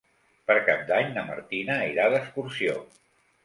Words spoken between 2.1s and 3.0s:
d'excursió.